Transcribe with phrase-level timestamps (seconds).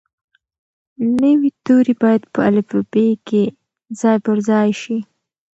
[1.21, 3.43] نوي توري باید په الفبې کې
[3.99, 4.97] ځای پر ځای شي.